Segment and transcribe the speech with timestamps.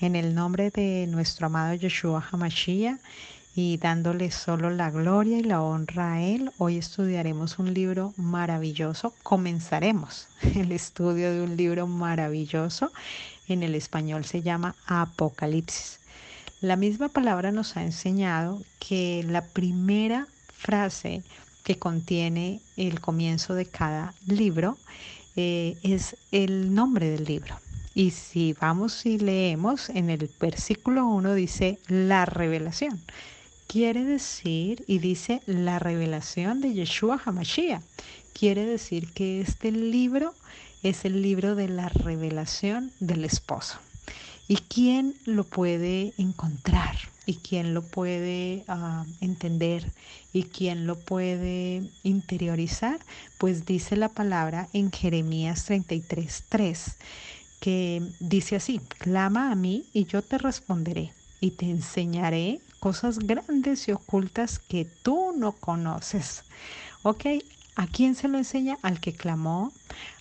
[0.00, 3.00] En el nombre de nuestro amado Yeshua Hamashiach
[3.56, 9.12] y dándole solo la gloria y la honra a Él, hoy estudiaremos un libro maravilloso.
[9.24, 12.92] Comenzaremos el estudio de un libro maravilloso.
[13.48, 15.98] En el español se llama Apocalipsis.
[16.60, 21.24] La misma palabra nos ha enseñado que la primera frase
[21.64, 24.78] que contiene el comienzo de cada libro
[25.34, 27.56] eh, es el nombre del libro.
[27.94, 33.00] Y si vamos y leemos, en el versículo 1 dice la revelación.
[33.66, 37.82] Quiere decir, y dice la revelación de Yeshua Hamashiach.
[38.32, 40.32] Quiere decir que este libro
[40.82, 43.78] es el libro de la revelación del esposo.
[44.46, 46.96] ¿Y quién lo puede encontrar?
[47.26, 49.92] ¿Y quién lo puede ah, entender?
[50.32, 52.98] ¿Y quién lo puede interiorizar?
[53.36, 56.96] Pues dice la palabra en Jeremías 33, 3
[57.60, 63.88] que dice así, clama a mí y yo te responderé y te enseñaré cosas grandes
[63.88, 66.44] y ocultas que tú no conoces.
[67.02, 67.24] ¿Ok?
[67.76, 68.78] ¿A quién se lo enseña?
[68.82, 69.72] Al que clamó,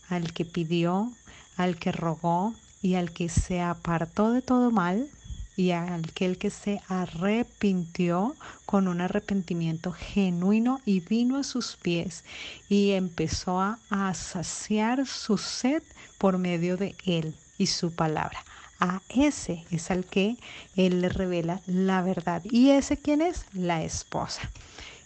[0.09, 1.11] al que pidió,
[1.55, 5.09] al que rogó y al que se apartó de todo mal
[5.57, 12.23] y a aquel que se arrepintió con un arrepentimiento genuino y vino a sus pies
[12.69, 15.81] y empezó a, a saciar su sed
[16.19, 18.39] por medio de Él y su palabra.
[18.79, 20.37] A ese es al que
[20.75, 22.43] Él le revela la verdad.
[22.45, 23.45] ¿Y ese quién es?
[23.53, 24.51] La esposa.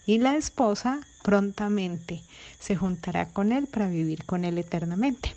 [0.04, 2.20] Y la esposa prontamente
[2.60, 5.32] se juntará con Él para vivir con Él eternamente.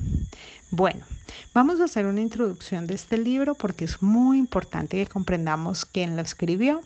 [0.78, 1.06] Bueno,
[1.54, 6.18] vamos a hacer una introducción de este libro porque es muy importante que comprendamos quién
[6.18, 6.81] lo escribió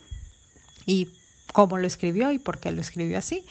[0.86, 1.09] y
[1.54, 3.44] cómo lo escribió y por qué lo escribió así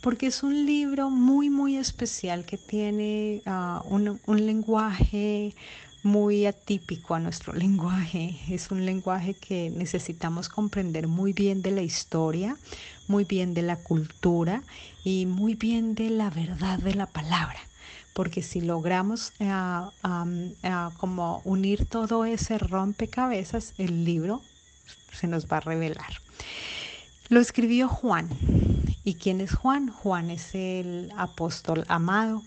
[0.00, 5.54] porque es un libro muy, muy especial que tiene ah, un, un lenguaje
[6.02, 8.36] muy atípico a nuestro lenguaje.
[8.50, 12.56] Es un lenguaje que necesitamos comprender muy bien de la historia,
[13.06, 14.64] muy bien de la cultura
[15.04, 17.60] y muy bien de la verdad de la palabra.
[18.16, 19.90] Porque si logramos ah,
[20.96, 24.40] como unir todo ese rompecabezas, el libro
[25.12, 26.22] se nos va a revelar.
[27.28, 28.30] Lo escribió Juan.
[29.04, 29.90] ¿Y quién es Juan?
[29.90, 32.42] Juan es el apóstol amado,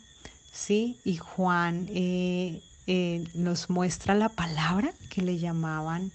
[0.52, 0.98] ¿sí?
[1.06, 6.12] Y Juan eh, eh, nos muestra la palabra que le llamaban,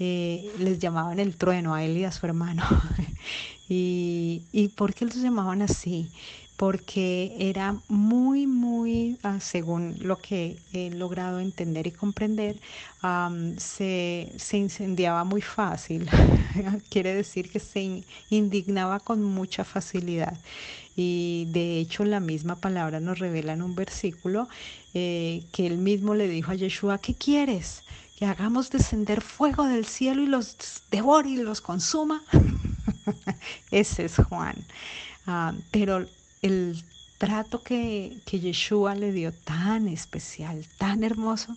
[0.00, 2.64] eh, les llamaban el trueno a él y a su hermano.
[3.68, 6.10] ¿Y por qué los llamaban así?
[6.56, 12.56] Porque era muy, muy, ah, según lo que he logrado entender y comprender,
[13.58, 16.08] se, se, incendiaba muy fácil.
[16.90, 20.36] Quiere decir que se indignaba con mucha facilidad.
[20.96, 24.48] Y de hecho la misma palabra nos revela en un versículo
[24.94, 27.82] eh, que él mismo le dijo a Yeshua, ¿qué quieres?
[28.16, 30.56] Que hagamos descender fuego del cielo y los
[30.90, 32.22] devore y los consuma.
[33.70, 34.56] Ese es Juan.
[35.26, 36.06] Ah, pero
[36.46, 36.84] el
[37.18, 41.56] trato que, Yeshua le dio tan especial, tan hermoso,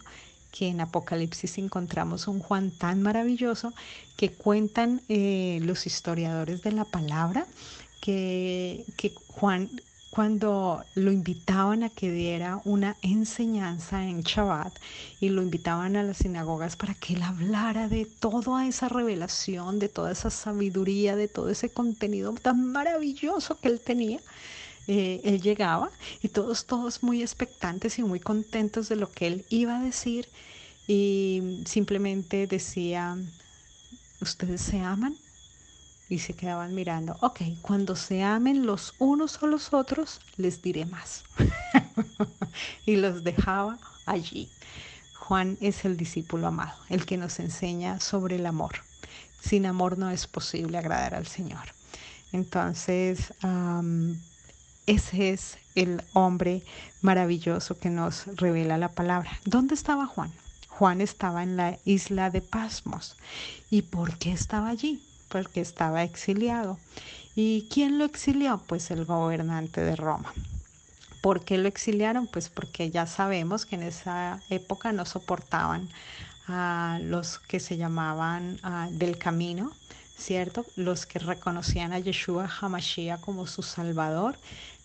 [0.51, 3.73] que en Apocalipsis encontramos un Juan tan maravilloso
[4.17, 7.45] que cuentan eh, los historiadores de la palabra
[8.01, 9.69] que, que Juan
[10.09, 14.73] cuando lo invitaban a que diera una enseñanza en Shabbat
[15.19, 19.87] y lo invitaban a las sinagogas para que él hablara de toda esa revelación, de
[19.87, 24.19] toda esa sabiduría, de todo ese contenido tan maravilloso que él tenía,
[24.91, 25.91] eh, él llegaba
[26.23, 30.27] y todos, todos muy expectantes y muy contentos de lo que él iba a decir
[30.87, 33.15] y simplemente decía,
[34.19, 35.15] ¿ustedes se aman?
[36.09, 40.87] Y se quedaban mirando, ok, cuando se amen los unos a los otros, les diré
[40.87, 41.23] más.
[42.87, 44.49] y los dejaba allí.
[45.13, 48.77] Juan es el discípulo amado, el que nos enseña sobre el amor.
[49.39, 51.75] Sin amor no es posible agradar al Señor.
[52.31, 53.31] Entonces,
[54.89, 56.63] ese es el hombre
[57.03, 59.29] maravilloso que nos revela la palabra.
[59.45, 60.31] ¿Dónde estaba Juan?
[60.67, 63.15] Juan estaba en la isla de Pasmos.
[63.69, 64.99] ¿Y por qué estaba allí?
[65.27, 66.79] Porque estaba exiliado.
[67.35, 68.63] ¿Y quién lo exilió?
[68.65, 70.33] Pues el gobernante de Roma.
[71.21, 72.25] ¿Por qué lo exiliaron?
[72.25, 75.87] Pues porque ya sabemos que en esa época no soportaban
[76.47, 79.71] a los que se llamaban ah, del camino,
[80.17, 80.65] ¿cierto?
[80.75, 84.37] Los que reconocían a Yeshua Hamashiach como su salvador,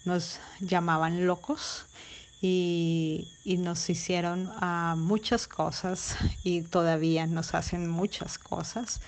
[0.04, 1.86] nos llamaban locos
[2.40, 3.26] y,
[3.58, 9.00] nos hicieron ah, muchas cosas y todavía nos hacen muchas cosas,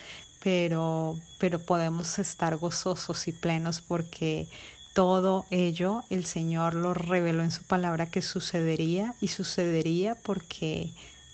[0.42, 4.48] pero, pero podemos estar gozosos y plenos porque
[4.94, 10.90] todo ello el Señor lo reveló en su palabra que sucedería y sucedería porque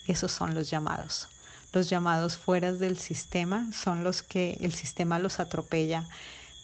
[0.09, 1.29] esos son los llamados.
[1.73, 6.05] los llamados fueras del sistema son los que el sistema los atropella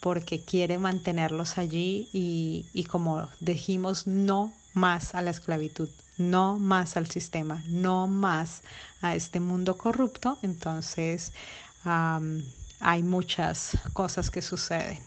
[0.01, 6.97] porque quiere mantenerlos allí y, y como dijimos, no más a la esclavitud, no más
[6.97, 8.61] al sistema, no más
[9.01, 11.31] a este mundo corrupto, entonces
[11.83, 14.99] hay muchas cosas que suceden,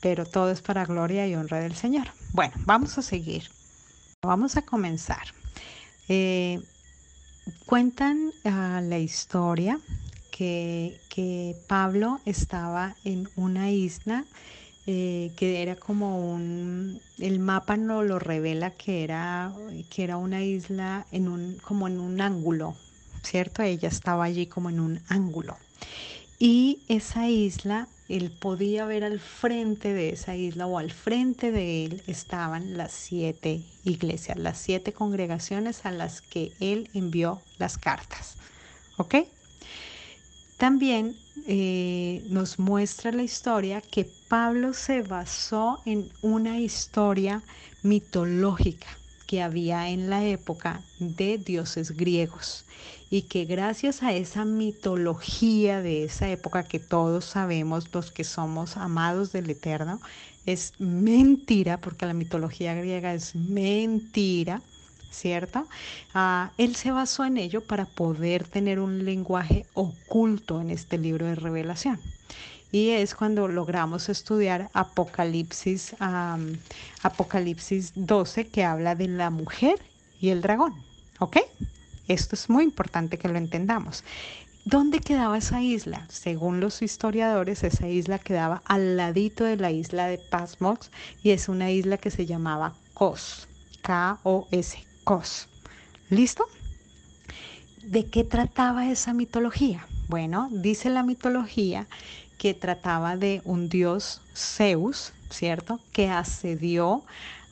[0.00, 2.08] pero todo es para gloria y honra del Señor.
[2.32, 3.50] Bueno, vamos a seguir.
[4.22, 5.34] Vamos a comenzar.
[6.08, 6.60] Eh,
[7.64, 9.80] cuentan ah, la historia
[10.40, 14.24] que, Pablo estaba en una isla
[14.86, 19.52] eh, que era como un, el mapa no lo revela que era,
[19.90, 22.74] que era una isla en un, como en un ángulo,
[23.22, 23.62] ¿cierto?
[23.62, 25.58] Ella estaba allí como en un ángulo.
[26.38, 31.84] Y esa isla, él podía ver al frente de esa isla o al frente de
[31.84, 38.36] él estaban las siete iglesias, las siete congregaciones a las que él envió las cartas.
[38.96, 39.16] ¿Ok?
[40.60, 41.16] También
[41.46, 47.42] eh, nos muestra la historia que Pablo se basó en una historia
[47.82, 48.86] mitológica
[49.26, 52.66] que había en la época de dioses griegos
[53.08, 58.76] y que gracias a esa mitología de esa época que todos sabemos los que somos
[58.76, 59.98] amados del Eterno,
[60.44, 64.60] es mentira, porque la mitología griega es mentira,
[65.10, 65.66] ¿cierto?
[66.14, 71.26] Ah, él se basó en ello para poder tener un lenguaje oculto en este libro
[71.26, 72.00] de revelación.
[72.72, 75.96] Y es cuando logramos estudiar Apocalipsis,
[77.02, 79.80] Apocalipsis 12, que habla de la mujer
[80.20, 80.74] y el dragón.
[81.18, 81.38] ¿Ok?
[82.06, 84.04] Esto es muy importante que lo entendamos.
[84.64, 86.06] ¿Dónde quedaba esa isla?
[86.10, 90.90] Según los historiadores, esa isla quedaba al ladito de la isla de Pasmox
[91.22, 93.48] y es una isla que se llamaba Kos,
[93.82, 94.84] K-O-S,
[96.08, 96.46] ¿Listo?
[97.82, 99.84] ¿De qué trataba esa mitología?
[100.06, 101.88] Bueno, dice la mitología
[102.38, 105.80] que trataba de un dios Zeus, ¿cierto?
[105.92, 107.02] Que asedió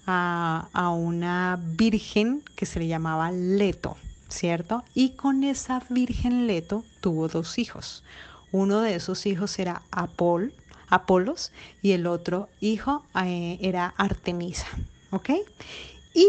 [0.06, 3.96] a, a una virgen que se le llamaba Leto,
[4.28, 4.84] ¿cierto?
[4.94, 8.04] Y con esa virgen Leto tuvo dos hijos.
[8.52, 10.54] Uno de esos hijos era Apol,
[10.88, 11.50] Apolos
[11.82, 14.68] y el otro hijo eh, era Artemisa,
[15.10, 15.30] ¿ok?
[16.14, 16.26] Y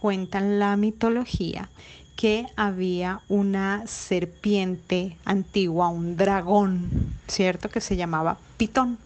[0.00, 1.68] cuentan la mitología
[2.16, 7.70] que había una serpiente antigua, un dragón, ¿cierto?
[7.70, 8.98] Que se llamaba Pitón.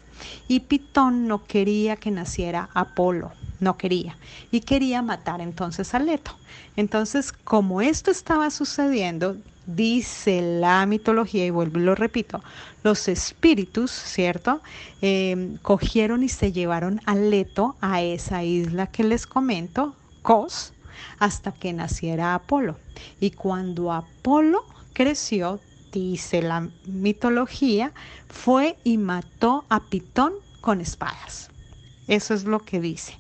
[0.49, 4.17] Y Pitón no quería que naciera Apolo, no quería.
[4.51, 6.37] Y quería matar entonces a Leto.
[6.77, 9.37] Entonces, como esto estaba sucediendo,
[9.67, 12.43] dice la mitología, y vuelvo y lo repito,
[12.83, 14.61] los espíritus, ¿cierto?
[15.03, 20.73] Eh, cogieron y se llevaron a Leto a esa isla que les comento, Cos,
[21.19, 22.77] hasta que naciera Apolo.
[23.21, 25.61] Y cuando Apolo creció,
[25.93, 27.93] dice la mitología,
[28.29, 31.51] fue y mató a Pitón con espadas.
[32.09, 33.19] Eso es lo que dice.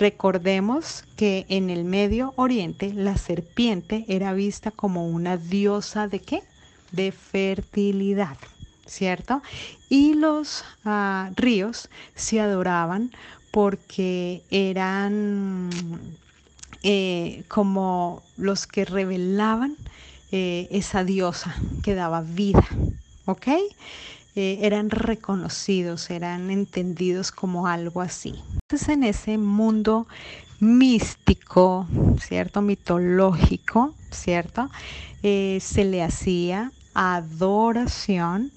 [0.00, 6.42] Recordemos que en el Medio Oriente la serpiente era vista como una diosa de qué?
[6.90, 8.38] De fertilidad,
[8.86, 9.42] ¿cierto?
[9.90, 13.10] Y los ah, ríos se adoraban
[13.50, 15.68] porque eran
[16.82, 19.76] eh, como los que revelaban
[20.32, 22.66] eh, esa diosa que daba vida,
[23.26, 23.48] ¿ok?
[24.34, 28.34] Eh, eran reconocidos, eran entendidos como algo así.
[28.62, 30.06] Entonces en ese mundo
[30.58, 31.86] místico,
[32.18, 32.62] ¿cierto?
[32.62, 34.70] Mitológico, ¿cierto?
[35.22, 38.52] se le hacía adoración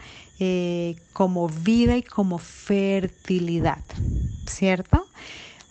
[1.12, 3.84] como vida y como fertilidad,
[4.46, 5.08] ¿cierto?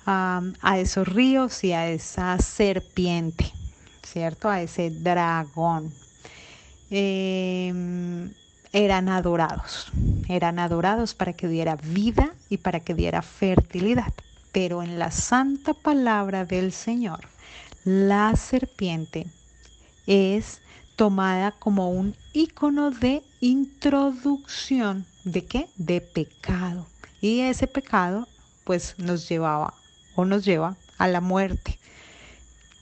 [0.07, 3.53] A esos ríos y a esa serpiente,
[4.03, 4.49] ¿cierto?
[4.49, 5.93] A ese dragón.
[6.91, 8.31] Em,
[8.73, 9.91] eran adorados,
[10.29, 14.13] eran adorados para que diera vida y para que diera fertilidad.
[14.53, 17.21] Pero en la santa palabra del Señor,
[17.85, 19.27] la serpiente
[20.07, 20.61] es
[20.97, 25.69] tomada como un icono de introducción de qué?
[25.77, 26.87] De pecado.
[27.21, 28.29] Y ese pecado
[28.65, 29.75] pues nos llevaba
[30.15, 31.79] o nos lleva a la muerte.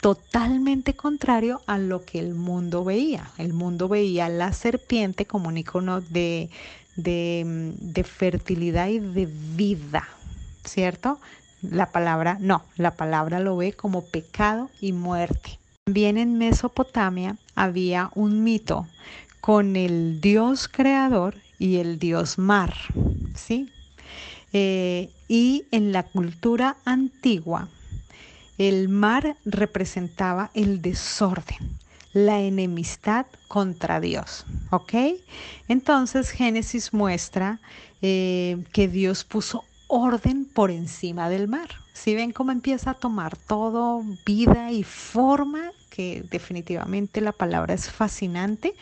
[0.00, 3.30] Totalmente contrario a lo que el mundo veía.
[3.37, 6.49] El mundo veía la serpiente como un icono de,
[6.96, 10.08] de, de fertilidad y de vida,
[10.64, 11.20] ¿cierto?
[11.62, 15.58] La palabra, no, la palabra lo ve como pecado y muerte.
[15.84, 18.87] También en Mesopotamia había un mito
[19.40, 22.75] con el dios creador y el dios mar,
[23.34, 23.70] ¿sí?
[24.52, 27.69] Eh, y en la cultura antigua,
[28.59, 31.78] el mar representaba el desorden,
[32.12, 34.45] la enemistad contra Dios.
[34.71, 34.95] ¿Ok?
[35.69, 37.61] Entonces Génesis muestra
[38.02, 41.69] eh, que Dios puso orden por encima del mar.
[41.92, 47.90] Si ven cómo empieza a tomar todo vida y forma, que definitivamente la palabra es
[47.90, 48.75] fascinante,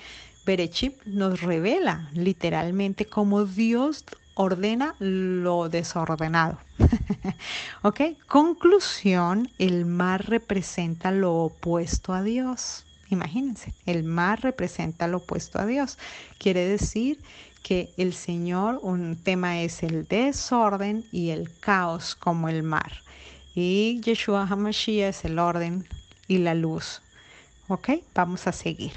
[0.44, 4.04] Berechip nos revela literalmente cómo Dios
[4.38, 6.58] ordena lo desordenado.
[7.82, 8.00] ¿Ok?
[8.28, 12.86] Conclusión, el mar representa lo opuesto a Dios.
[13.10, 15.98] Imagínense, el mar representa lo opuesto a Dios.
[16.38, 17.18] Quiere decir
[17.64, 22.92] que el Señor, un tema es el desorden y el caos como el mar.
[23.56, 25.88] Y Yeshua HaMashiach es el orden
[26.28, 27.02] y la luz.
[27.68, 27.90] ¿Ok?
[28.14, 28.92] Vamos a seguir.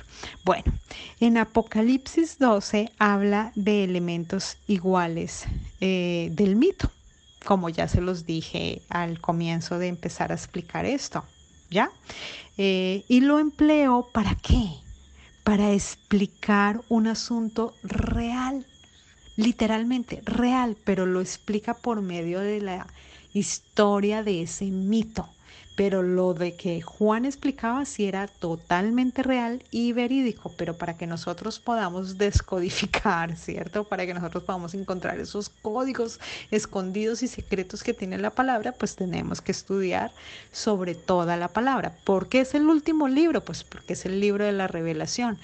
[0.45, 0.71] Bueno,
[1.19, 5.45] en Apocalipsis 12 habla de elementos iguales
[5.81, 6.89] eh, del mito,
[7.45, 11.25] como ya se los dije al comienzo de empezar a explicar esto.
[11.69, 11.91] ¿Ya?
[12.57, 14.69] Eh, y lo empleo para qué?
[15.43, 18.65] Para explicar un asunto real,
[19.35, 22.87] literalmente real, pero lo explica por medio de la
[23.33, 25.29] historia de ese mito
[25.81, 31.07] pero lo de que Juan explicaba sí era totalmente real y verídico, pero para que
[31.07, 33.83] nosotros podamos descodificar, ¿cierto?
[33.85, 36.19] Para que nosotros podamos encontrar esos códigos
[36.51, 40.11] escondidos y secretos que tiene la palabra, pues tenemos que estudiar
[40.51, 41.95] sobre toda la palabra.
[42.03, 43.43] ¿Por qué es el último libro?
[43.43, 45.39] Pues porque es el libro de la revelación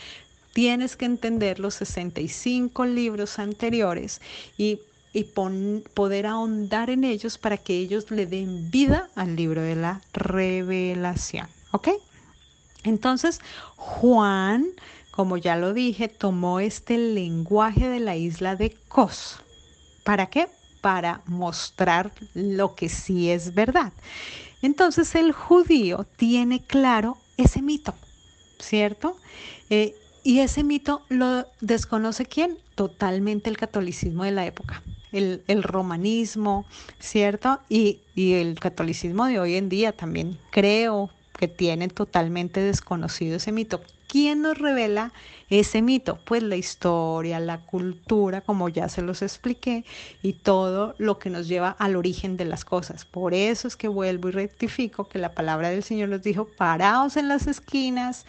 [0.54, 4.22] tienes que entender los 65 libros anteriores
[4.58, 4.82] y
[5.18, 10.00] y poder ahondar en ellos para que ellos le den vida al libro de la
[10.14, 11.48] revelación.
[11.72, 11.90] ¿Ok?
[12.84, 13.42] Entonces,
[13.78, 14.68] Juan,
[15.10, 19.38] como ya lo dije, tomó este lenguaje de la isla de Kos.
[20.04, 20.50] ¿Para qué?
[20.82, 23.94] Para mostrar lo que sí es verdad.
[24.62, 27.96] Entonces el judío tiene claro ese mito,
[28.60, 29.18] ¿cierto?
[29.72, 32.60] Eh, y ese mito lo desconoce quién?
[32.76, 36.66] Totalmente el catolicismo de la época el, romanismo,
[37.00, 37.60] ¿cierto?
[37.70, 43.52] Y, y el catolicismo de hoy en día también creo que tiene totalmente desconocido ese
[43.52, 43.82] mito.
[44.08, 45.12] ¿Quién nos revela
[45.50, 46.18] ese mito?
[46.26, 49.84] Pues la historia, la cultura, como ya se los expliqué,
[50.24, 53.04] y todo lo que nos lleva al origen de las cosas.
[53.04, 57.18] Por eso es que vuelvo y rectifico que la palabra del Señor nos dijo, paraos
[57.18, 58.26] en las esquinas,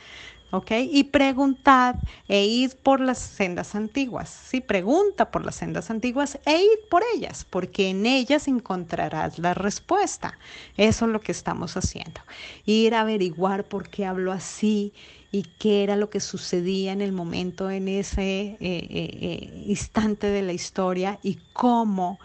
[0.71, 4.63] Y preguntad e id por las sendas antiguas, ¿sí?
[4.63, 10.39] Pregunta por las sendas antiguas e id por ellas, porque en ellas encontrarás la respuesta.
[10.79, 12.23] Eso es lo que estamos haciendo.
[12.65, 14.95] Ir a averiguar por qué hablo así
[15.31, 20.29] y qué era lo que sucedía en el momento, en ese eh, eh, eh, instante
[20.29, 22.19] de la historia y cómo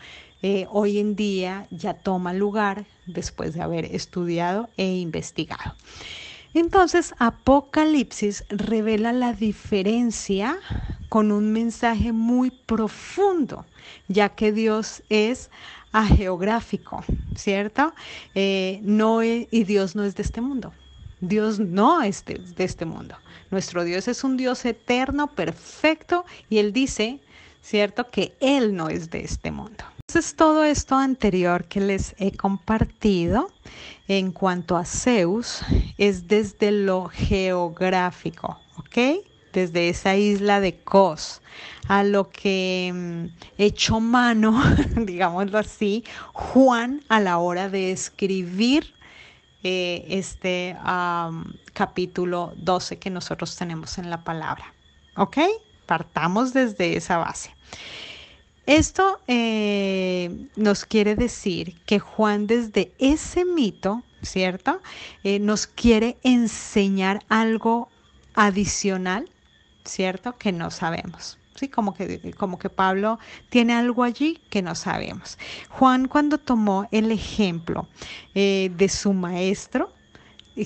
[0.72, 5.74] hoy en día ya toma lugar después de haber estudiado e investigado.
[6.54, 10.58] Entonces, Apocalipsis revela la diferencia
[11.10, 13.66] con un mensaje muy profundo,
[14.08, 15.50] ya que Dios es
[15.92, 17.04] ageográfico,
[17.36, 17.94] ¿cierto?
[18.36, 20.74] Eh, no y Dios no es de este mundo.
[21.20, 23.16] Dios no es de este mundo.
[23.50, 27.22] Nuestro Dios es un Dios eterno, perfecto, y Él dice,
[27.62, 29.93] ¿cierto?, que Él no es de este mundo.
[30.14, 33.52] Entonces, todo esto anterior que les he compartido
[34.08, 35.62] en cuanto a Zeus
[35.98, 39.26] es desde lo geográfico, ¿ok?
[39.54, 41.42] Desde esa isla de Kos
[41.88, 43.26] a lo que mm,
[43.58, 44.62] echó mano,
[44.96, 48.94] digámoslo así, Juan a la hora de escribir
[49.64, 50.78] eh, este
[51.74, 54.76] capítulo 12 que nosotros tenemos en la palabra.
[55.16, 55.40] ¿Ok?
[55.88, 57.50] Partamos desde esa base.
[58.66, 64.82] Esto eh, nos quiere decir que Juan desde ese mito, ¿cierto?
[65.24, 67.90] Eh, nos quiere enseñar algo
[68.36, 69.30] adicional,
[69.84, 70.38] ¿cierto?
[70.38, 71.38] Que no sabemos.
[71.56, 75.38] Sí, como que, como que Pablo tiene algo allí que no sabemos.
[75.70, 77.88] Juan cuando tomó el ejemplo
[78.34, 79.94] eh, de su maestro,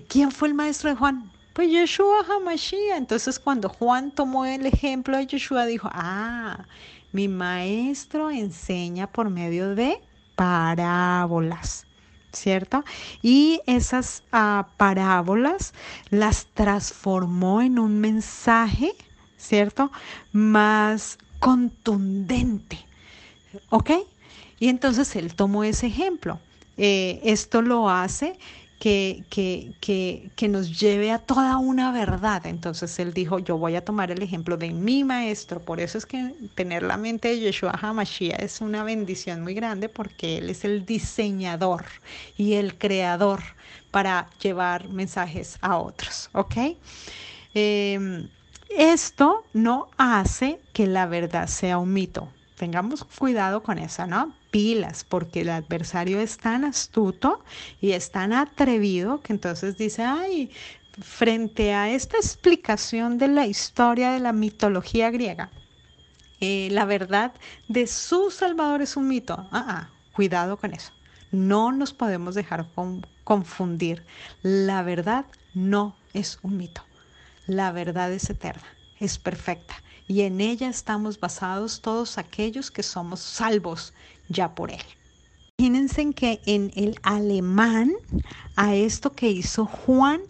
[0.08, 1.32] ¿quién fue el maestro de Juan?
[1.54, 2.98] Pues Yeshua HaMashiach.
[2.98, 6.66] Entonces cuando Juan tomó el ejemplo de Yeshua dijo, ah,
[7.17, 10.00] mi maestro enseña por medio de
[10.36, 11.88] parábolas.
[12.31, 12.83] ¿Cierto?
[13.24, 15.74] Y esas ah, parábolas
[16.12, 18.91] las transformó en un mensaje,
[19.36, 19.91] ¿cierto?
[20.31, 22.86] Más contundente.
[23.71, 23.89] ¿Ok?
[24.59, 26.39] Y entonces él tomó ese ejemplo.
[26.77, 28.38] Eh, esto lo hace
[28.79, 32.46] que, que, que, nos lleve a toda una verdad.
[32.46, 35.60] Entonces él dijo, yo voy a tomar el ejemplo de mi maestro.
[35.60, 39.89] Por eso es que tener la mente de Yeshua HaMashiach es una bendición muy grande
[39.89, 41.86] porque él es el diseñador
[42.38, 43.41] y el creador
[43.91, 46.29] para llevar mensajes a otros.
[46.34, 46.55] ¿Ok?
[47.53, 48.29] Em,
[48.69, 52.31] esto no hace que la verdad sea un mito.
[52.57, 54.34] Tengamos cuidado con eso, ¿no?
[54.51, 57.44] Pilas, porque el adversario es tan astuto
[57.82, 60.51] y es tan atrevido que entonces dice, ay,
[61.01, 65.51] frente a esta explicación de la historia de la mitología griega,
[66.39, 67.34] eh, la verdad
[67.68, 69.48] de su Salvador es un mito.
[69.51, 70.92] Ah, ah, cuidado con eso.
[71.32, 72.68] No nos podemos dejar
[73.24, 74.06] confundir.
[74.44, 76.84] La verdad no es un mito.
[77.48, 78.68] La verdad es eterna,
[79.00, 79.75] es perfecta
[80.08, 83.94] y en ella estamos basados todos aquellos que somos salvos
[84.29, 84.81] ya por Él.
[85.57, 87.93] Imagínense que en el alemán
[88.55, 90.22] a esto que hizo Juan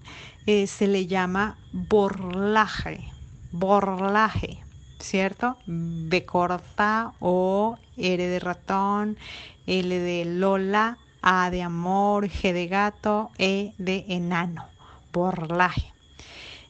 [0.46, 3.12] eh, se le llama borlaje,
[3.52, 4.64] borlaje,
[5.00, 5.58] ¿cierto?
[5.66, 9.18] B corta, O, R de ratón,
[9.66, 14.66] L de Lola, A de amor, G de gato, E de enano,
[15.12, 15.92] borlaje.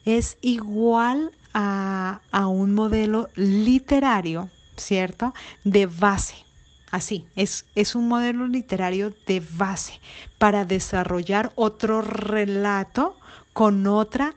[0.04, 5.34] Es igual a, un modelo literario, ¿cierto?
[5.64, 6.47] De base.
[6.90, 10.00] Así, es, es, un modelo literario de base
[10.38, 13.18] para desarrollar otro relato
[13.52, 14.34] con otra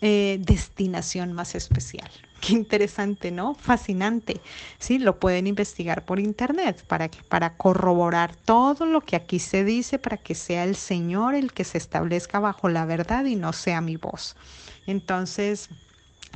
[0.00, 2.10] eh, destinación más especial.
[2.40, 3.54] Qué interesante, ¿no?
[3.54, 4.40] Fascinante.
[4.78, 9.98] Sí, lo pueden investigar por internet para, para corroborar todo lo que aquí se dice,
[9.98, 13.80] para que sea el Señor el que se establezca bajo la verdad y no sea
[13.80, 14.36] mi voz.
[14.86, 15.70] Entonces,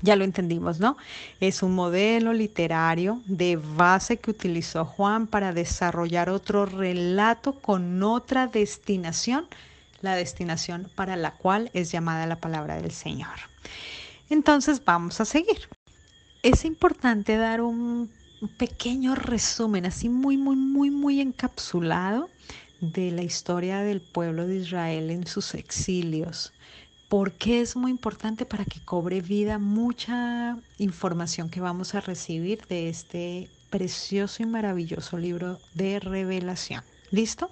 [0.02, 0.96] ya lo entendimos, ¿no?
[1.40, 8.46] Es un modelo literario de base que utilizó Juan para desarrollar otro relato con otra
[8.46, 9.46] destinación,
[10.00, 13.36] la destinación para la cual es llamada la palabra del Señor.
[14.30, 15.68] Entonces vamos a seguir.
[16.42, 18.10] Es importante dar un
[18.58, 22.30] pequeño resumen, así muy, muy, muy, muy encapsulado
[22.80, 26.52] de la historia del pueblo de Israel en sus exilios
[27.08, 32.88] porque es muy importante para que cobre vida mucha información que vamos a recibir de
[32.88, 36.82] este precioso y maravilloso libro de revelación.
[37.10, 37.50] ¿Listo?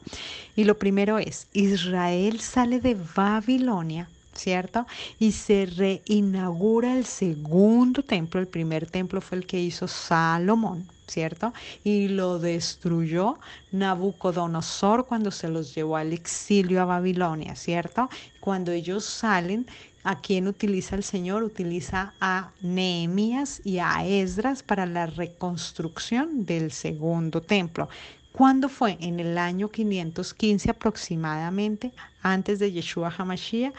[0.55, 4.87] Y lo primero es, Israel sale de Babilonia ¿cierto?
[5.19, 11.53] Y se reinaugura el segundo templo, el primer templo fue el que hizo Salomón, ¿cierto?
[11.85, 13.39] Y lo destruyó
[13.73, 18.09] Nabucodonosor cuando se los llevó al exilio a Babilonia, ¿cierto?
[18.41, 19.67] Cuando ellos salen,
[20.05, 21.43] ¿a quién utiliza el Señor?
[21.43, 27.89] Utiliza a Nehemías y a Esdras para la reconstrucción del segundo templo.
[28.37, 28.99] ¿Cuándo fue?
[29.01, 33.73] En el año 515 aproximadamente, antes de Yeshua HaMashiach,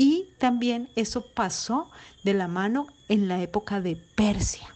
[0.00, 1.90] y también eso pasó
[2.24, 4.74] de la mano en la época de Persia.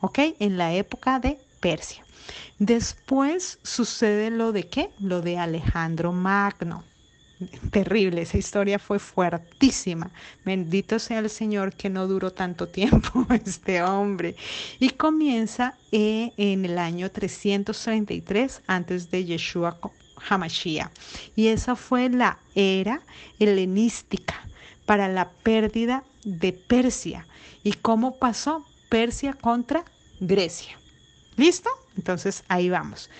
[0.00, 0.20] ¿Ok?
[0.38, 2.02] En la época de Persia.
[2.58, 4.88] Después sucede lo de qué?
[5.00, 6.82] Lo de Alejandro Magno.
[7.70, 10.10] Terrible, esa historia fue fuertísima.
[10.46, 14.34] Bendito sea el Señor que no duró tanto tiempo este hombre.
[14.78, 19.78] Y comienza eh, en el año 333 antes de Yeshua
[20.28, 20.90] Hamashiach.
[21.36, 23.00] Y esa fue la era
[23.38, 24.34] helenística
[24.86, 27.26] para la pérdida de Persia.
[27.62, 29.84] ¿Y cómo pasó Persia contra
[30.20, 30.78] Grecia?
[31.36, 31.70] ¿Listo?
[31.96, 33.10] Entonces ahí vamos.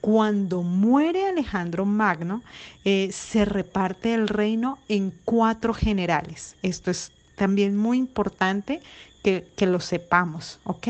[0.00, 2.42] Cuando muere Alejandro Magno,
[2.84, 6.56] eh, se reparte el reino en cuatro generales.
[6.62, 8.80] Esto es también muy importante
[9.22, 10.88] que, que lo sepamos, ¿ok?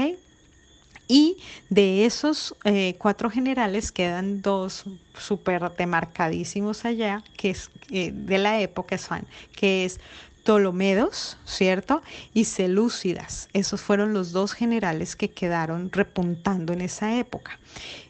[1.09, 1.39] Y
[1.71, 4.85] de esos eh, cuatro generales quedan dos
[5.19, 9.99] súper demarcadísimos allá, que es eh, de la época, son, que es
[10.45, 12.03] Ptolomedos, ¿cierto?
[12.33, 13.49] Y Selúcidas.
[13.53, 17.59] Esos fueron los dos generales que quedaron repuntando en esa época.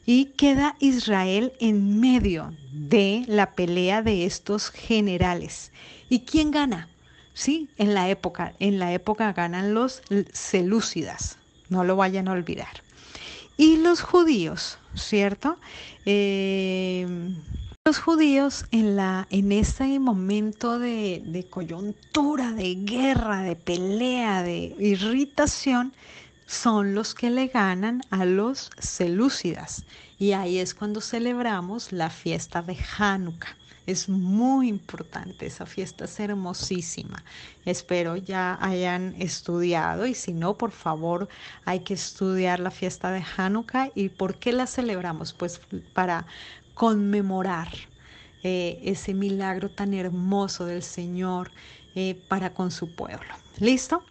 [0.07, 5.73] Y queda Israel en medio de la pelea de estos generales.
[6.09, 6.89] ¿Y quién gana?
[7.33, 11.39] Sí, en la época, en la época ganan los Selúcidas.
[11.69, 12.88] No lo vayan a olvidar.
[13.59, 15.59] Y los judíos, ¿cierto?
[16.07, 17.35] Eh,
[17.85, 24.77] los judíos en, la, en ese momento de, de coyuntura, de guerra, de pelea, de
[24.79, 25.93] irritación,
[26.47, 29.85] son los que le ganan a los selúcidas.
[30.19, 33.57] Y ahí es cuando celebramos la fiesta de Hanukkah.
[33.89, 37.25] Es muy importante, esa fiesta es hermosísima.
[37.65, 41.27] Espero ya hayan estudiado y si no, por favor,
[41.65, 43.91] hay que estudiar la fiesta de Hanukkah.
[43.95, 45.33] ¿Y por qué la celebramos?
[45.33, 45.63] Pues
[45.95, 46.27] para
[46.75, 47.69] conmemorar
[48.43, 51.51] eh, ese milagro tan hermoso del Señor
[51.95, 53.35] eh, para con su pueblo.
[53.59, 54.05] ¿Listo?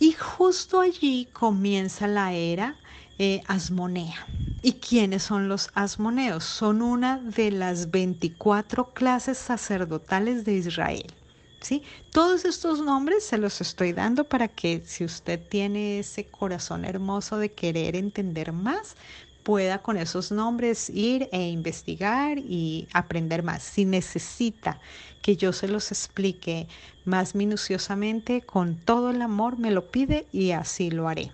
[0.00, 2.76] Y justo allí comienza la era
[3.18, 4.28] eh, asmonea.
[4.62, 6.44] ¿Y quiénes son los asmoneos?
[6.44, 11.14] Son una de las 24 clases sacerdotales de Israel.
[11.60, 11.84] ¿Sí?
[12.10, 17.38] Todos estos nombres se los estoy dando para que si usted tiene ese corazón hermoso
[17.38, 18.96] de querer entender más,
[19.42, 23.62] pueda con esos nombres ir e investigar y aprender más.
[23.62, 24.80] Si necesita
[25.20, 26.68] que yo se los explique
[27.04, 31.32] más minuciosamente, con todo el amor me lo pide y así lo haré.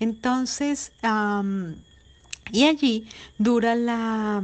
[0.00, 0.92] Entonces,
[2.52, 4.42] y allí dura la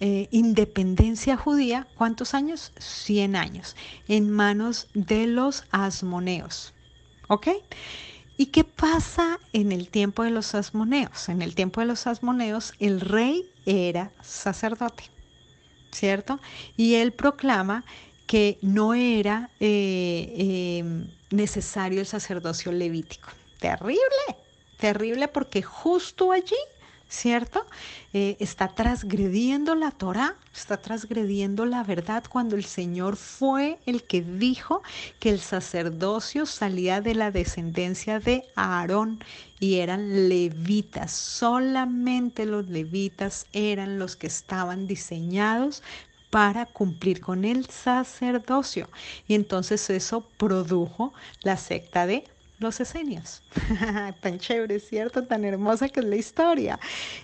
[0.00, 2.72] eh, independencia judía, ¿cuántos años?
[2.78, 3.76] 100 años,
[4.08, 6.74] en manos de los asmoneos.
[7.28, 7.48] ¿Ok?
[8.36, 11.28] ¿Y qué pasa en el tiempo de los asmoneos?
[11.28, 15.04] En el tiempo de los asmoneos, el rey era sacerdote,
[15.92, 16.40] ¿cierto?
[16.76, 17.84] Y él proclama
[18.26, 23.28] que no era eh, em, necesario el sacerdocio levítico.
[23.58, 23.98] Terrible,
[24.80, 26.56] terrible porque justo allí
[27.10, 27.66] ¿cierto?
[28.12, 34.22] Eh, está transgrediendo la Torah, está transgrediendo la verdad cuando el Señor fue el que
[34.22, 34.82] dijo
[35.18, 39.22] que el sacerdocio salía de la descendencia de Aarón
[39.58, 41.10] y eran levitas.
[41.10, 45.82] Solamente los levitas eran los que estaban diseñados
[46.30, 48.88] para cumplir con el sacerdocio.
[49.26, 51.12] Y entonces eso produjo
[51.42, 52.24] la secta de
[52.60, 53.42] los esenios.
[54.20, 55.26] Tan chévere, ¿cierto?
[55.26, 56.78] Tan hermosa que es la historia.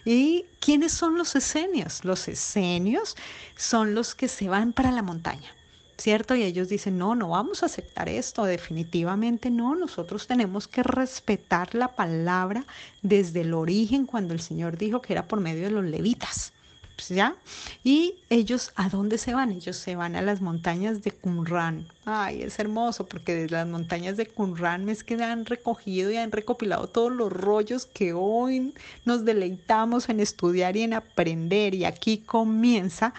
[0.04, 2.04] ¿Y quiénes son los esenios?
[2.04, 3.14] Los esenios
[3.56, 5.54] son los que se van para la montaña.
[5.98, 6.34] ¿Cierto?
[6.34, 11.74] Y ellos dicen, no, no vamos a aceptar esto, definitivamente no, nosotros tenemos que respetar
[11.74, 12.66] la palabra
[13.00, 16.52] desde el origen cuando el Señor dijo que era por medio de los levitas.
[16.96, 17.36] Pues, ¿ya?
[17.84, 19.52] Y ellos, ¿a dónde se van?
[19.52, 21.86] Ellos se van a las montañas de Qumran.
[22.06, 26.32] Ay, es hermoso porque desde las montañas de Qumran es que han recogido y han
[26.32, 31.74] recopilado todos los rollos que hoy nos deleitamos en estudiar y en aprender.
[31.74, 33.12] Y aquí comienza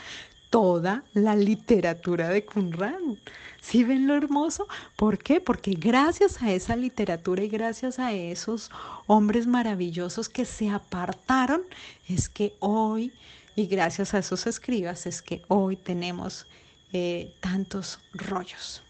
[0.50, 3.20] toda la literatura de Qumran.
[3.62, 4.68] ¿Sí ven lo hermoso?
[4.96, 5.40] ¿Por qué?
[5.40, 8.72] Porque gracias a esa literatura y gracias a esos
[9.06, 11.62] hombres maravillosos que se apartaron,
[12.08, 13.14] es que hoy
[13.58, 16.46] y gracias a esos escribas es que hoy tenemos
[16.94, 18.84] eh, tantos rollos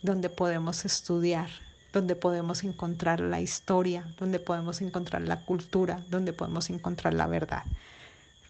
[0.00, 1.50] donde podemos estudiar,
[1.92, 7.62] donde podemos encontrar la historia, donde podemos encontrar la cultura, donde podemos encontrar la verdad.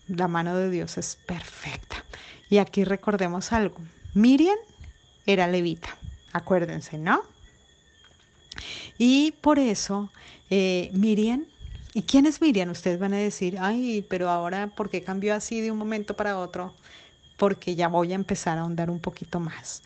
[0.07, 2.05] La mano de Dios es perfecta.
[2.49, 3.79] Y aquí recordemos algo.
[4.15, 4.59] Miriam
[5.27, 5.99] era levita,
[6.33, 7.23] acuérdense, ¿no?
[8.99, 10.13] Y por eso
[10.49, 11.45] eh, Miriam
[11.93, 12.71] ¿Y quién es Miriam?
[12.71, 16.39] Ustedes van a decir, ay, pero ahora, ¿por qué cambió así de un momento para
[16.39, 16.77] otro?
[17.37, 19.83] Porque ya voy a empezar a ahondar un poquito más.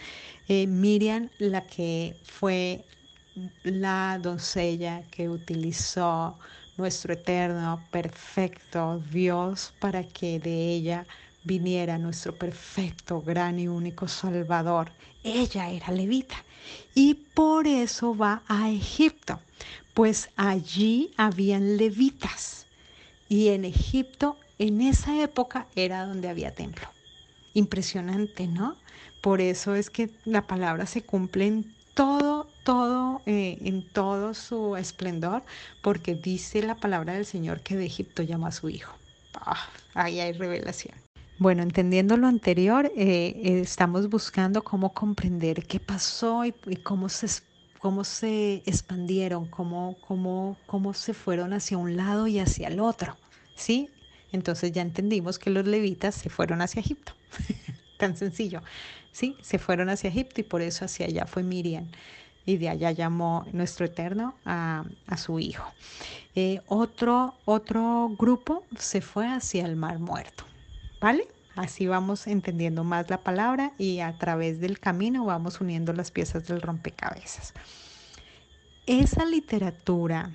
[0.48, 2.84] Eh, Miriam, la que fue
[3.62, 6.38] la doncella que utilizó
[6.76, 11.06] nuestro eterno, perfecto Dios para que de ella
[11.42, 14.92] viniera nuestro perfecto, gran y único Salvador.
[15.22, 16.36] Ella era levita
[16.94, 19.40] y por eso va a Egipto,
[19.94, 22.66] pues allí habían levitas
[23.28, 26.86] y en Egipto en esa época era donde había templo.
[27.54, 28.76] Impresionante, ¿no?
[29.22, 34.76] Por eso es que la palabra se cumple en todo, todo, eh, en todo su
[34.76, 35.44] esplendor,
[35.82, 38.92] porque dice la palabra del Señor que de Egipto llama a su hijo.
[39.34, 40.94] Ah, ahí hay revelación.
[41.38, 46.52] Bueno, entendiendo lo anterior, eh, eh, estamos buscando cómo comprender qué pasó y,
[46.82, 47.26] cómo se
[47.84, 53.14] cómo se expandieron, cómo, cómo, cómo se fueron hacia un lado y hacia el otro,
[53.56, 53.90] ¿sí?
[54.32, 57.12] Entonces ya entendimos que los levitas se fueron hacia Egipto,
[57.98, 58.62] tan sencillo,
[59.12, 59.36] ¿sí?
[59.42, 61.86] Se fueron hacia Egipto y por eso hacia allá fue Miriam
[62.46, 64.86] y de allá llamó nuestro Eterno a,
[65.18, 65.70] su hijo.
[66.34, 70.44] Eh, otro, otro grupo se fue hacia el Mar Muerto,
[71.02, 71.28] ¿vale?
[71.56, 76.46] Así vamos entendiendo más la palabra y a través del camino vamos uniendo las piezas
[76.46, 77.54] del rompecabezas.
[78.86, 80.32] Esa literatura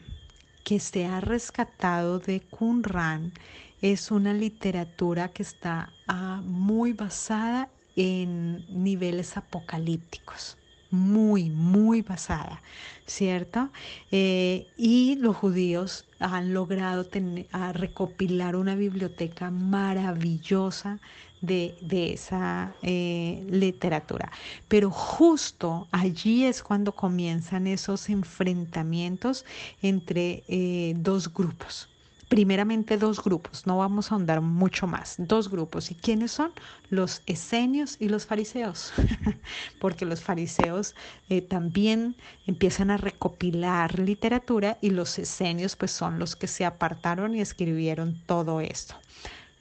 [0.64, 3.34] que se ha rescatado de Qumran
[3.82, 10.59] es una literatura que está ah, muy basada en niveles apocalípticos
[10.92, 12.62] muy, muy basada,
[13.06, 13.70] ¿cierto?
[14.12, 21.00] Eh, y los judíos han logrado tener, recopilar una biblioteca maravillosa
[21.42, 21.78] de,
[22.14, 24.32] esa eh, literatura.
[24.68, 29.46] Pero justo allí es cuando comienzan esos enfrentamientos
[29.82, 31.90] entre eh, dos grupos
[32.30, 35.92] primeramente dos grupos, no vamos a ahondar mucho más, dos grupos.
[35.92, 36.52] ¿Y quiénes son?
[36.90, 38.94] Los esenios y los fariseos,
[39.82, 40.96] porque los fariseos
[41.28, 42.16] eh, también
[42.46, 48.22] empiezan a recopilar literatura y los esenios pues son los que se apartaron y escribieron
[48.28, 48.96] todo esto.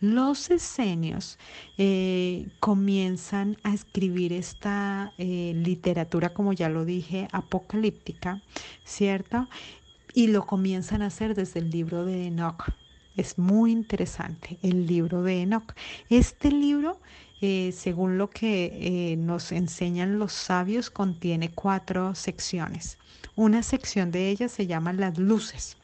[0.00, 1.38] Los esenios
[1.76, 8.40] eh, comienzan a escribir esta eh, literatura, como ya lo dije, apocalíptica,
[8.84, 9.48] ¿cierto?
[10.14, 12.64] Y lo comienzan a hacer desde el libro de Enoch.
[13.16, 15.74] Es muy interesante el libro de Enoch.
[16.08, 17.00] Este libro
[17.40, 22.98] eh, según lo que nos enseñan los sabios, contiene cuatro secciones.
[23.36, 25.76] Una sección de ellas se llama las luces.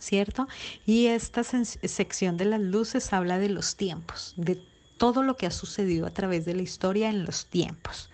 [0.00, 0.46] ¿cierto?
[0.84, 4.62] Y esta sección de las luces habla de los tiempos, de
[4.98, 8.10] todo lo que ha sucedido a través de la historia en los tiempos.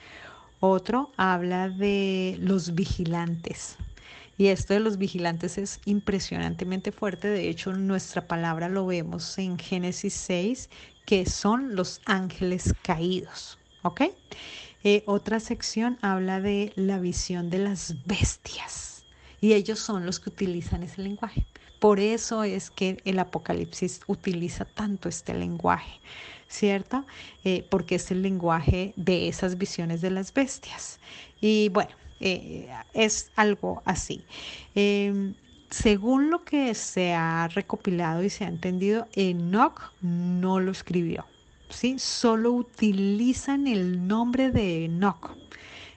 [0.61, 3.77] Otro habla de los vigilantes.
[4.39, 7.29] Y esto de los vigilantes es impresionantemente fuerte.
[7.29, 10.71] De hecho, nuestra palabra lo vemos en Génesis 6,
[11.05, 13.59] que son los ángeles caídos.
[13.83, 14.03] ¿Ok?
[14.85, 19.05] Eh, otra sección habla de la visión de las bestias.
[19.41, 21.47] Y ellos son los que utilizan ese lenguaje.
[21.79, 26.01] Por eso es que el Apocalipsis utiliza tanto este lenguaje,
[26.47, 27.05] ¿cierto?
[27.43, 31.01] Eh, porque es el lenguaje de esas visiones de las bestias.
[31.41, 31.91] Y bueno,
[32.23, 34.25] eh, es algo así.
[34.75, 35.35] Em,
[35.71, 41.27] según lo que se ha recopilado y se ha entendido, Enoch no lo escribió,
[41.69, 41.99] ¿sí?
[41.99, 45.37] Solo utilizan el nombre de Enoch.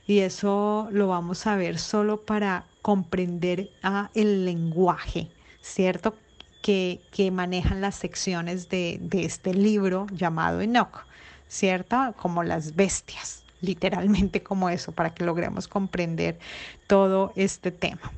[0.08, 5.30] Y eso lo vamos a ver solo para comprender a el lenguaje
[5.66, 6.16] ¿cierto?
[6.62, 11.06] Que, manejan las secciones de, este libro llamado Enoch,
[11.48, 12.14] ¿cierto?
[12.18, 16.39] Como las bestias, literalmente como eso, para que logremos comprender
[16.88, 18.13] todo este tema.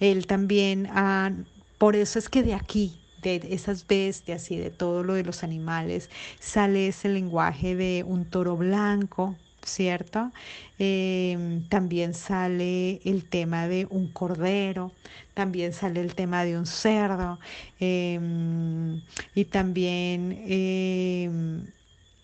[0.00, 1.32] Él también, ah,
[1.78, 5.42] por eso es que de aquí, de esas bestias y de todo lo de los
[5.44, 10.32] animales, sale ese lenguaje de un toro blanco, ¿cierto?
[10.78, 14.94] Em, también sale el tema de un cordero,
[15.34, 17.38] también sale el tema de un cerdo
[17.78, 19.02] em,
[19.34, 21.66] y también em,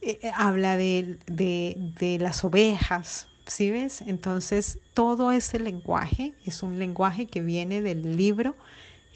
[0.03, 4.03] eh, habla de, de, las ovejas, ¿sí ves?
[4.03, 8.57] Entonces, todo ese lenguaje es un lenguaje que viene del libro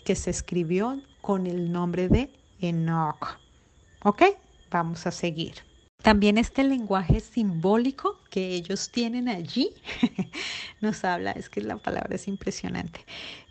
[0.05, 3.39] que se escribió con el nombre de Enoch.
[4.03, 4.23] ¿Ok?
[4.71, 5.55] Vamos a seguir.
[6.05, 9.71] También este lenguaje simbólico que ellos tienen allí
[10.83, 13.01] nos habla, es que la palabra es impresionante.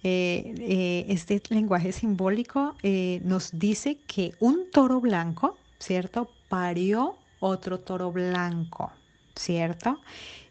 [0.03, 6.29] Eh, eh, este lenguaje simbólico eh, nos dice que un toro blanco, ¿cierto?
[6.47, 8.91] Parió otro toro blanco,
[9.35, 9.99] ¿cierto?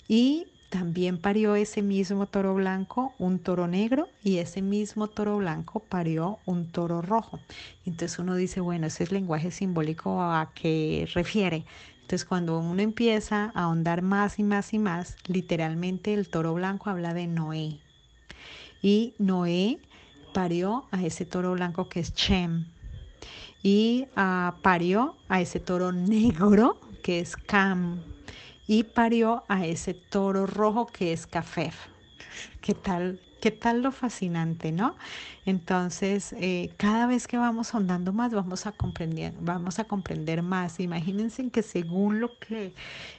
[0.09, 5.81] Y también parió ese mismo toro blanco un toro negro y ese mismo toro blanco
[5.81, 7.41] parió un toro rojo.
[7.87, 11.65] Entonces uno dice, bueno, ese es lenguaje simbólico a qué refiere.
[12.03, 16.91] Entonces, cuando uno empieza a ahondar más y más y más, literalmente el toro blanco
[16.91, 17.79] habla de Noé.
[18.83, 19.79] Y Noé
[20.35, 22.67] parió a ese toro blanco que es Chem.
[23.63, 28.01] Y uh, parió a ese toro negro que es Cam.
[28.67, 31.75] Y parió a ese toro rojo que es Cafef.
[32.61, 34.95] ¿Qué tal ¿Qué tal lo fascinante, no?
[35.47, 40.79] Entonces, eh, cada vez que vamos ahondando más, vamos a comprender, vamos a comprender más.
[40.79, 42.73] Imagínense que según lo que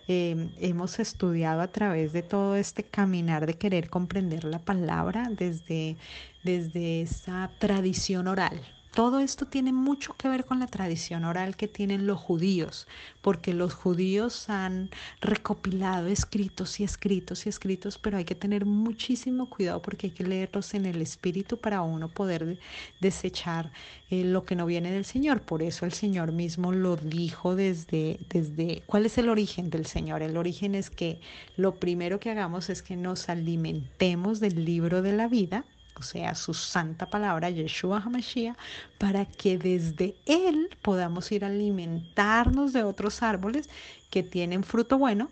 [0.07, 5.97] eh, hemos estudiado a través de todo este caminar de querer comprender la palabra desde,
[6.41, 8.61] desde esa tradición oral,
[8.93, 12.87] todo esto tiene mucho que ver con la tradición oral que tienen los judíos,
[13.23, 19.49] porque los judíos han recopilado escritos y escritos y escritos, pero hay que tener muchísimo
[19.49, 22.59] cuidado porque hay que leerlos en el espíritu para uno poder
[23.01, 23.71] desechar
[24.11, 25.41] eh, lo que no viene del Señor.
[25.41, 30.21] Por eso el Señor mismo lo dijo desde, desde, ¿cuál es el origen del Señor?
[30.21, 31.19] El origen es que
[31.57, 35.65] lo primero que hagamos es que nos alimentemos del libro de la vida
[35.97, 38.57] o sea, su santa palabra, Yeshua HaMashiach,
[38.97, 43.69] para que desde Él podamos ir a alimentarnos de otros árboles
[44.09, 45.29] que tienen fruto bueno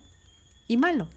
[0.67, 1.07] y malo.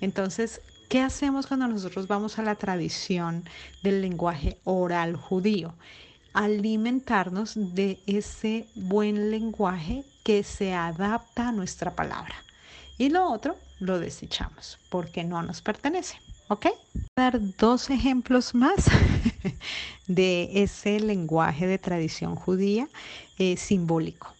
[0.00, 3.44] Entonces, ¿qué hacemos cuando nosotros vamos a la tradición
[3.82, 5.74] del lenguaje oral judío?
[6.34, 12.34] Alimentarnos de ese buen lenguaje que se adapta a nuestra palabra.
[12.98, 16.31] Y lo otro lo desechamos porque no nos pertenece.
[16.52, 16.66] ¿Ok?
[17.16, 18.84] Dar dos ejemplos más
[20.06, 22.90] de ese lenguaje de tradición judía
[23.38, 24.34] eh, simbólico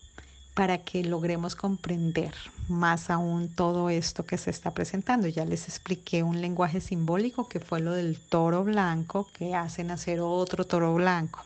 [0.53, 2.35] para que logremos comprender
[2.69, 5.27] más aún todo esto que se está presentando.
[5.27, 10.21] Ya les expliqué un lenguaje simbólico que fue lo del toro blanco que hace nacer
[10.21, 11.43] otro toro blanco.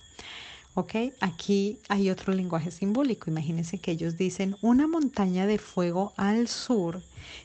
[0.74, 0.96] ¿Ok?
[1.20, 3.31] Aquí hay otro lenguaje simbólico.
[3.31, 7.00] Imagínense que ellos dicen una montaña de fuego al sur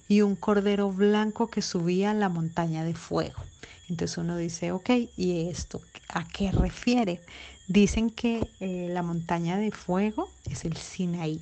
[0.08, 3.41] y un cordero blanco que subía a la montaña de fuego.
[3.89, 7.22] Entonces uno dice, ok, ¿y esto a qué refiere?
[7.67, 11.41] Dicen que eh, la montaña de fuego es el Sinaí.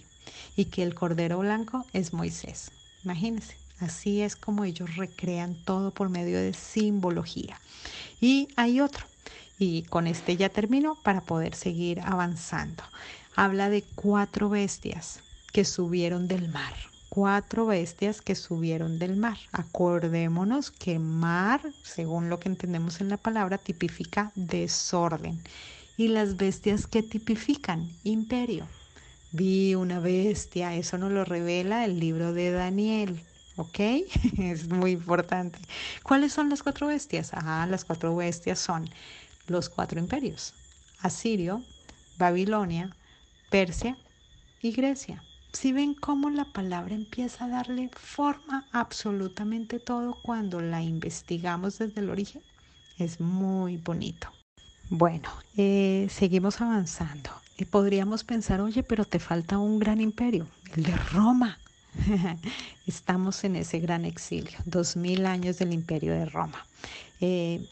[0.55, 2.71] y que el cordero blanco es Moisés.
[3.03, 7.59] Imagínense, así es como ellos recrean todo por medio de simbología.
[8.21, 9.05] Y hay otro,
[9.57, 12.83] y con este ya termino para poder seguir avanzando.
[13.35, 15.21] Habla de cuatro bestias
[15.51, 16.73] que subieron del mar
[17.09, 19.37] cuatro bestias que subieron del mar.
[19.51, 25.41] Acordémonos que mar, según lo que entendemos en la palabra, tipifica desorden.
[25.97, 28.67] Y las bestias que tipifican imperio.
[29.31, 33.25] Vi una bestia, eso nos lo revela el libro de Daniel.
[33.57, 33.79] ¿Ok?
[34.37, 35.59] Es muy importante.
[36.03, 37.31] ¿Cuáles son las cuatro bestias?
[37.33, 38.89] Ah, las cuatro bestias son
[39.47, 40.53] los cuatro imperios.
[40.99, 41.63] Asirio,
[42.17, 42.95] Babilonia,
[43.49, 43.97] Persia
[44.61, 45.23] y Grecia.
[45.51, 51.79] Si ven cómo la palabra empieza a darle forma a absolutamente todo cuando la investigamos
[51.79, 52.43] desde el origen,
[52.99, 54.29] es muy bonito.
[54.89, 57.31] Bueno, eh, seguimos avanzando.
[57.57, 61.57] Y podríamos pensar, oye, pero te falta un gran imperio, el de Roma.
[62.87, 66.65] Estamos en ese gran exilio, dos mil años del imperio de Roma.
[67.19, 67.67] Eh,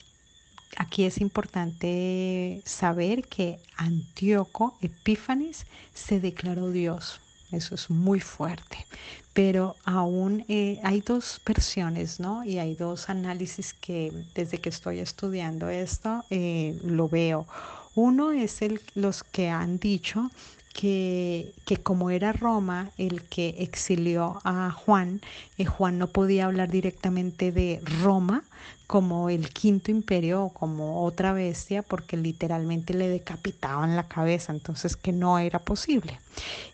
[0.78, 8.86] aquí es importante saber que Antíoco Epífanes se declaró Dios eso es muy fuerte.
[9.34, 12.44] Pero aún eh, hay dos versiones, ¿no?
[12.44, 17.48] Y hay dos análisis que desde que estoy estudiando esto eh, lo veo.
[17.96, 20.30] Uno es el, los que han dicho
[20.74, 25.22] que, que, como era Roma el que exilió a Juan,
[25.58, 28.44] eh, Juan no podía hablar directamente de Roma
[28.88, 34.96] como el quinto imperio o como otra bestia porque literalmente le decapitaban la cabeza, entonces
[34.96, 36.20] que no era posible.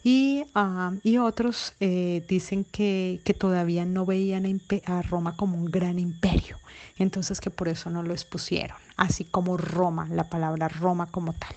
[0.04, 4.45] Y, ah, y otros eh, dicen que, que, todavía no veían
[4.86, 6.60] a, Roma como un gran imperio,
[6.97, 11.56] entonces que por eso no lo expusieron, así como Roma, la palabra Roma como tal.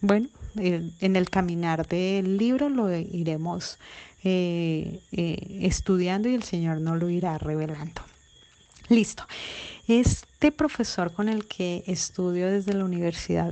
[0.00, 3.78] Bueno, en el caminar del libro lo iremos
[4.24, 8.02] eh, eh, estudiando y el Señor nos lo irá revelando.
[8.88, 9.24] Listo.
[9.88, 13.50] Este profesor con el que estudio desde la Universidad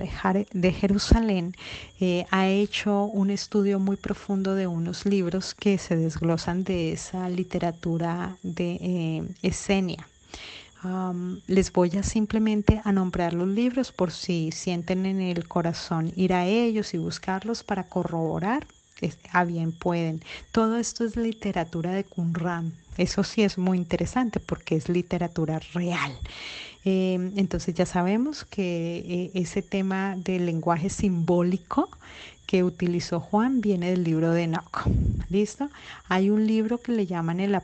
[0.53, 1.57] de, Jerusalén
[1.99, 7.29] eh, ha hecho un estudio muy profundo de unos libros que se desglosan de esa
[7.29, 10.07] literatura de escenia
[11.47, 16.33] les voy a simplemente a nombrar los libros por si sienten en el corazón ir
[16.33, 18.67] a ellos y buscarlos para corroborar.
[19.33, 20.23] A bien pueden.
[20.53, 22.75] Todo esto es literatura de Qumran.
[23.01, 26.13] Eso sí es muy interesante porque es literatura real.
[26.85, 31.89] Em, entonces ya sabemos que eh, ese tema del lenguaje simbólico
[32.47, 34.87] que utilizó Juan viene del libro de Enoch.
[35.31, 35.71] ¿Listo?
[36.09, 37.59] Hay un libro que le llaman el,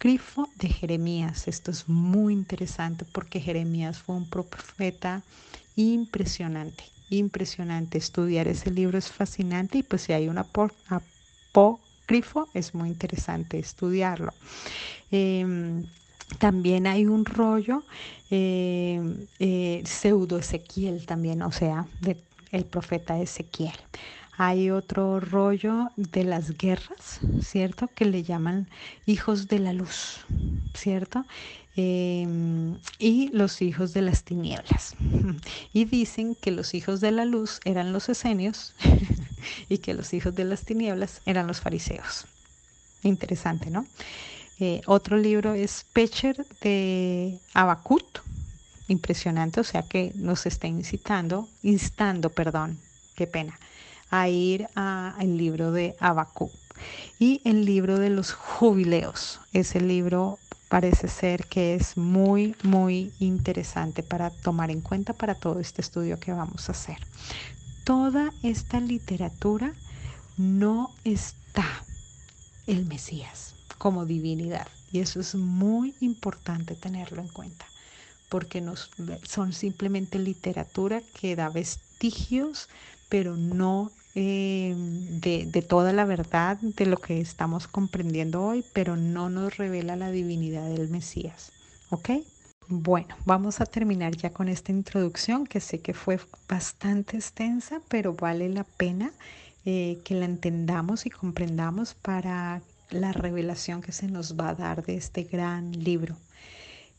[0.00, 1.46] Grifo de Jeremías.
[1.46, 5.22] Esto es muy interesante porque Jeremías fue un profeta
[5.76, 7.98] impresionante, impresionante.
[7.98, 11.80] Estudiar ese libro es fascinante y pues si hay un apócrifo
[12.54, 14.32] es muy interesante estudiarlo.
[15.10, 15.84] Em,
[16.38, 17.84] también hay un rollo
[18.30, 22.18] em, eh, pseudo Ezequiel también, o sea, del
[22.50, 23.76] el profeta Ezequiel.
[24.38, 27.88] Hay otro rollo de las guerras, ¿cierto?
[27.88, 28.68] Que le llaman
[29.04, 30.24] hijos de la luz,
[30.74, 31.26] ¿cierto?
[31.76, 34.94] Em, y los hijos de las tinieblas.
[35.72, 38.74] Y dicen que los hijos de la luz eran los esenios
[39.68, 42.26] y que los hijos de las tinieblas eran los fariseos.
[43.02, 43.86] Interesante, ¿no?
[44.60, 48.20] Eh, otro libro es Pecher de Abacut,
[48.88, 52.78] impresionante, o sea que nos está incitando, instando, perdón,
[53.14, 53.58] qué pena,
[54.10, 56.50] a ir al libro de Abacú
[57.18, 59.40] y el libro de los jubileos.
[59.52, 65.60] Ese libro parece ser que es muy, muy interesante para tomar en cuenta para todo
[65.60, 66.98] este estudio que vamos a hacer.
[67.88, 69.72] Toda esta literatura
[70.36, 71.64] no está
[72.66, 77.64] el Mesías como divinidad y eso es muy importante tenerlo en cuenta
[78.28, 78.90] porque nos,
[79.22, 82.68] son simplemente literatura que da vestigios
[83.08, 89.30] pero no eh, de, toda la verdad de lo que estamos comprendiendo hoy, pero no
[89.30, 91.52] nos revela la divinidad del Mesías.
[91.88, 92.10] ¿Ok?
[92.70, 98.12] Bueno, vamos a terminar ya con esta introducción que sé que fue bastante extensa, pero
[98.12, 99.10] vale la pena
[99.64, 102.60] eh, que la entendamos y comprendamos para
[102.90, 106.16] la revelación que se nos va a dar de este gran libro.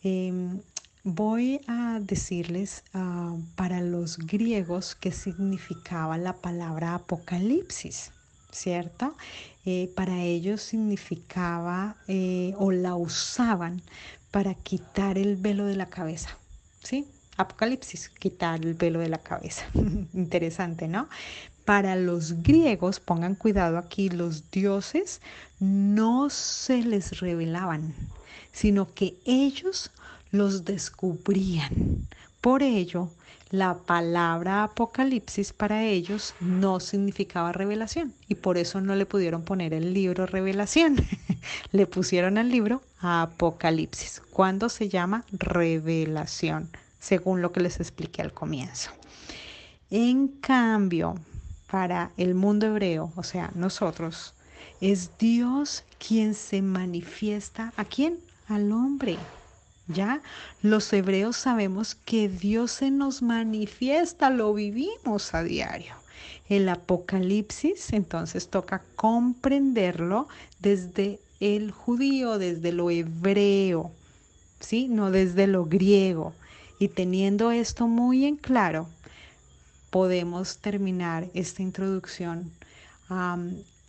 [0.03, 0.59] Em,
[1.05, 8.11] Voy a decirles ah, para los griegos qué significaba la palabra apocalipsis,
[8.51, 9.15] ¿cierto?
[9.65, 13.81] Eh, para ellos significaba eh, o la usaban
[14.31, 16.37] para quitar el velo de la cabeza,
[16.83, 17.07] ¿sí?
[17.37, 19.65] Apocalipsis, quitar el velo de la cabeza.
[20.13, 21.07] Interesante, ¿no?
[21.65, 25.21] Para los griegos, pongan cuidado aquí, los dioses
[25.59, 27.93] no se les revelaban,
[28.51, 29.91] sino que ellos
[30.31, 32.07] los descubrían.
[32.41, 33.11] Por ello,
[33.51, 39.73] la palabra apocalipsis para ellos no significaba revelación y por eso no le pudieron poner
[39.73, 40.97] el libro revelación.
[41.71, 46.69] le pusieron al libro apocalipsis, cuando se llama revelación,
[46.99, 48.91] según lo que les expliqué al comienzo.
[49.89, 51.15] En cambio,
[51.71, 54.35] para el mundo hebreo, o sea, nosotros,
[54.81, 58.19] es Dios quien se manifiesta a quién?
[58.47, 59.17] Al hombre.
[59.91, 60.21] ¿Ya?
[60.61, 65.95] Los hebreos sabemos que Dios se nos manifiesta, lo vivimos a diario.
[66.47, 70.27] El Apocalipsis entonces toca comprenderlo
[70.59, 73.91] desde el judío, desde lo hebreo,
[74.59, 74.87] ¿sí?
[74.87, 76.35] No desde lo griego.
[76.77, 78.87] Y teniendo esto muy en claro,
[79.89, 82.51] podemos terminar esta introducción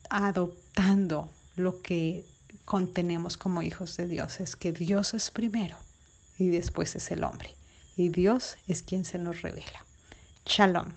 [0.08, 2.24] adoptando lo que
[2.64, 5.76] contenemos como hijos de Dios, es que Dios es primero
[6.40, 7.54] y después es el hombre.
[7.96, 9.86] Y Dios es quien se nos revela.
[10.46, 10.92] Shalom.